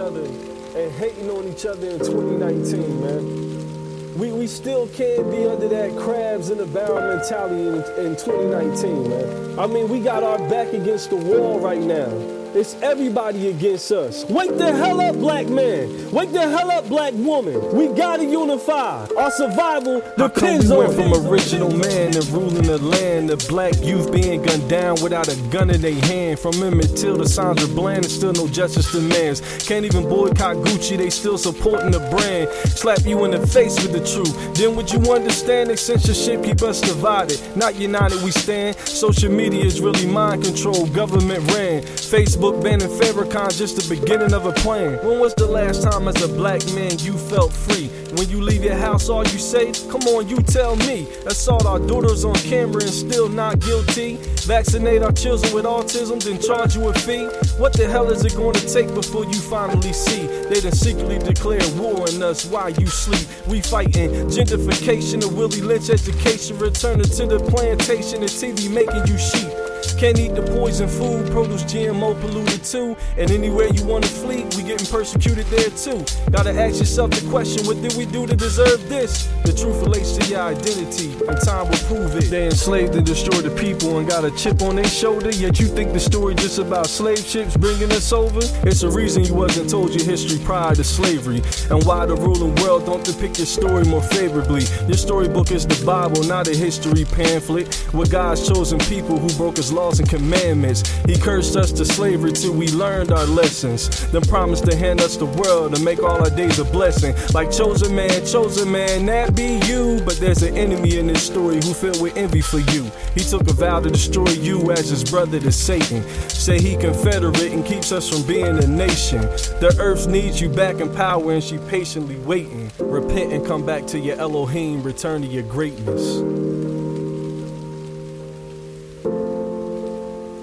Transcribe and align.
other 0.00 0.24
and 0.24 0.92
hating 0.92 1.30
on 1.30 1.46
each 1.46 1.66
other 1.66 1.88
in 1.88 1.98
2019, 1.98 3.00
man. 3.00 4.18
We, 4.18 4.32
we 4.32 4.46
still 4.46 4.88
can't 4.88 5.30
be 5.30 5.46
under 5.46 5.68
that 5.68 5.96
crabs 5.96 6.50
in 6.50 6.58
the 6.58 6.66
barrel 6.66 7.16
mentality 7.16 7.68
in, 7.68 8.06
in 8.06 8.16
2019, 8.16 9.08
man. 9.08 9.58
I 9.58 9.66
mean, 9.66 9.88
we 9.88 10.00
got 10.00 10.22
our 10.22 10.38
back 10.48 10.72
against 10.72 11.10
the 11.10 11.16
wall 11.16 11.60
right 11.60 11.80
now. 11.80 12.39
It's 12.52 12.74
everybody 12.82 13.46
against 13.46 13.92
us. 13.92 14.24
Wake 14.24 14.56
the 14.58 14.72
hell 14.72 15.00
up, 15.00 15.14
black 15.14 15.46
man. 15.46 16.10
Wake 16.10 16.32
the 16.32 16.40
hell 16.40 16.68
up, 16.72 16.88
black 16.88 17.14
woman. 17.14 17.54
We 17.76 17.86
gotta 17.96 18.24
unify. 18.24 19.06
Our 19.16 19.30
survival 19.30 20.02
depends 20.18 20.68
we 20.68 20.72
on 20.72 20.78
went 20.78 20.94
from 20.94 21.28
original 21.28 21.70
man 21.70 22.10
to 22.10 22.22
ruling 22.32 22.64
the 22.64 22.78
land 22.78 23.28
The 23.30 23.36
black 23.48 23.80
youth 23.84 24.10
being 24.10 24.42
gunned 24.42 24.68
down 24.68 25.00
without 25.00 25.28
a 25.28 25.36
gun 25.50 25.70
in 25.70 25.80
their 25.80 25.94
hand. 25.94 26.40
From 26.40 26.60
Emmett 26.60 26.96
Till 26.96 27.18
to 27.18 27.28
Sandra 27.28 27.68
Bland, 27.68 28.04
and 28.04 28.12
still 28.12 28.32
no 28.32 28.48
justice 28.48 28.90
demands. 28.90 29.42
Can't 29.68 29.84
even 29.84 30.08
boycott 30.08 30.56
Gucci, 30.56 30.96
they 30.96 31.10
still 31.10 31.38
supporting 31.38 31.92
the 31.92 32.00
brand. 32.10 32.48
Slap 32.70 33.06
you 33.06 33.24
in 33.26 33.30
the 33.30 33.46
face 33.46 33.80
with 33.80 33.92
the 33.92 34.00
truth. 34.00 34.54
Then 34.54 34.74
would 34.74 34.90
you 34.90 34.98
understand 35.12 35.70
that 35.70 35.78
censorship 35.78 36.42
keep 36.42 36.62
us 36.62 36.80
divided? 36.80 37.40
Not 37.56 37.76
united 37.76 38.20
we 38.22 38.32
stand. 38.32 38.76
Social 38.78 39.30
media 39.30 39.64
is 39.64 39.80
really 39.80 40.04
mind 40.04 40.42
control, 40.42 40.88
government 40.88 41.48
ran. 41.52 41.84
Facebook 41.84 42.39
banning 42.40 42.88
Farrakhan 42.88 43.54
just 43.56 43.76
the 43.76 43.94
beginning 43.94 44.32
of 44.32 44.46
a 44.46 44.52
plan. 44.52 45.04
When 45.04 45.20
was 45.20 45.34
the 45.34 45.46
last 45.46 45.82
time 45.82 46.08
as 46.08 46.22
a 46.22 46.28
black 46.28 46.64
man 46.72 46.98
you 47.00 47.12
felt 47.12 47.52
free? 47.52 47.88
When 48.16 48.30
you 48.30 48.40
leave 48.40 48.64
your 48.64 48.76
house, 48.76 49.10
all 49.10 49.24
you 49.24 49.38
say, 49.38 49.72
come 49.90 50.00
on, 50.08 50.26
you 50.26 50.38
tell 50.38 50.74
me. 50.76 51.06
Assault 51.26 51.66
our 51.66 51.78
daughters 51.78 52.24
on 52.24 52.34
camera 52.36 52.82
and 52.82 52.90
still 52.90 53.28
not 53.28 53.60
guilty. 53.60 54.16
Vaccinate 54.46 55.02
our 55.02 55.12
children 55.12 55.52
with 55.52 55.66
autism, 55.66 56.22
then 56.22 56.40
charge 56.40 56.76
you 56.76 56.88
a 56.88 56.94
fee. 56.94 57.26
What 57.58 57.74
the 57.74 57.86
hell 57.86 58.10
is 58.10 58.24
it 58.24 58.34
going 58.34 58.54
to 58.54 58.66
take 58.72 58.92
before 58.94 59.24
you 59.24 59.34
finally 59.34 59.92
see? 59.92 60.26
They 60.48 60.60
done 60.60 60.72
secretly 60.72 61.18
declare 61.18 61.60
war 61.76 62.08
on 62.08 62.22
us 62.22 62.46
while 62.46 62.70
you 62.70 62.86
sleep. 62.86 63.28
We 63.48 63.60
fighting 63.60 64.10
gentrification, 64.32 65.22
a 65.24 65.28
Willie 65.28 65.60
Lynch 65.60 65.90
education, 65.90 66.58
returning 66.58 67.04
to 67.04 67.26
the 67.26 67.38
plantation, 67.50 68.22
and 68.22 68.30
TV 68.30 68.72
making 68.72 69.06
you 69.06 69.18
sheep. 69.18 69.69
Can't 70.00 70.18
eat 70.18 70.34
the 70.34 70.40
poison 70.56 70.88
food, 70.88 71.30
produce 71.30 71.62
GMO 71.64 72.18
polluted 72.22 72.64
too. 72.64 72.96
And 73.18 73.30
anywhere 73.30 73.68
you 73.68 73.84
wanna 73.84 74.06
flee, 74.06 74.44
we 74.56 74.62
getting 74.62 74.86
persecuted 74.86 75.44
there 75.48 75.68
too. 75.68 76.02
Gotta 76.30 76.52
ask 76.58 76.78
yourself 76.78 77.10
the 77.10 77.28
question, 77.28 77.66
what 77.66 77.82
did 77.82 77.92
we 77.98 78.06
do 78.06 78.26
to 78.26 78.34
deserve 78.34 78.88
this? 78.88 79.28
The 79.44 79.52
truth 79.52 79.82
relates 79.82 80.16
to 80.16 80.24
your 80.24 80.40
identity, 80.40 81.12
and 81.28 81.38
time 81.42 81.68
will 81.68 81.84
prove 81.84 82.16
it. 82.16 82.30
They 82.30 82.46
enslaved 82.46 82.94
and 82.94 83.04
destroyed 83.04 83.44
the 83.44 83.50
people 83.50 83.98
and 83.98 84.08
got 84.08 84.24
a 84.24 84.30
chip 84.30 84.62
on 84.62 84.76
their 84.76 84.88
shoulder, 84.88 85.32
yet 85.32 85.60
you 85.60 85.66
think 85.66 85.92
the 85.92 86.00
story 86.00 86.34
just 86.34 86.58
about 86.58 86.86
slave 86.86 87.18
ships 87.18 87.54
bringing 87.58 87.92
us 87.92 88.10
over? 88.10 88.40
It's 88.66 88.82
a 88.82 88.88
reason 88.88 89.24
you 89.24 89.34
wasn't 89.34 89.68
told 89.68 89.94
your 89.94 90.04
history 90.04 90.38
prior 90.42 90.74
to 90.76 90.82
slavery, 90.82 91.42
and 91.68 91.84
why 91.84 92.06
the 92.06 92.16
ruling 92.16 92.54
world 92.62 92.86
don't 92.86 93.04
depict 93.04 93.36
your 93.36 93.46
story 93.46 93.84
more 93.84 94.02
favorably. 94.02 94.62
Your 94.88 94.96
storybook 94.96 95.50
is 95.50 95.66
the 95.66 95.84
Bible, 95.84 96.22
not 96.24 96.48
a 96.48 96.56
history 96.56 97.04
pamphlet, 97.04 97.68
with 97.92 98.10
God's 98.10 98.48
chosen 98.48 98.78
people 98.78 99.18
who 99.18 99.28
broke 99.36 99.58
his 99.58 99.70
laws 99.90 100.00
and 100.00 100.08
commandments. 100.08 100.82
He 101.06 101.18
cursed 101.18 101.56
us 101.56 101.72
to 101.72 101.84
slavery 101.84 102.32
till 102.32 102.52
we 102.52 102.68
learned 102.68 103.12
our 103.12 103.26
lessons. 103.26 103.88
Then 104.12 104.22
promised 104.22 104.66
to 104.66 104.76
hand 104.76 105.00
us 105.00 105.16
the 105.16 105.26
world 105.26 105.74
and 105.74 105.84
make 105.84 106.02
all 106.02 106.22
our 106.22 106.30
days 106.30 106.58
a 106.58 106.64
blessing. 106.64 107.14
Like 107.34 107.50
chosen 107.50 107.94
man, 107.94 108.24
chosen 108.24 108.70
man, 108.70 109.06
that 109.06 109.34
be 109.34 109.60
you. 109.66 110.00
But 110.04 110.18
there's 110.18 110.42
an 110.42 110.56
enemy 110.56 110.98
in 110.98 111.06
this 111.08 111.26
story 111.26 111.56
who 111.56 111.74
filled 111.74 112.00
with 112.00 112.16
envy 112.16 112.40
for 112.40 112.58
you. 112.58 112.90
He 113.14 113.20
took 113.20 113.42
a 113.42 113.52
vow 113.52 113.80
to 113.80 113.90
destroy 113.90 114.30
you 114.30 114.70
as 114.70 114.90
his 114.90 115.04
brother 115.04 115.40
to 115.40 115.52
Satan. 115.52 116.02
Say 116.28 116.60
he 116.60 116.76
confederate 116.76 117.52
and 117.52 117.64
keeps 117.64 117.90
us 117.92 118.08
from 118.08 118.26
being 118.26 118.62
a 118.62 118.66
nation. 118.66 119.22
The 119.60 119.74
earth 119.80 120.06
needs 120.06 120.40
you 120.40 120.48
back 120.48 120.76
in 120.76 120.94
power 120.94 121.32
and 121.32 121.42
she 121.42 121.58
patiently 121.58 122.16
waiting. 122.18 122.70
Repent 122.78 123.32
and 123.32 123.44
come 123.44 123.66
back 123.66 123.86
to 123.88 123.98
your 123.98 124.18
Elohim, 124.18 124.82
return 124.82 125.22
to 125.22 125.28
your 125.28 125.44
greatness. 125.44 126.49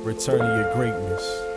return 0.07 0.39
to 0.39 0.45
your 0.45 0.73
greatness. 0.73 1.47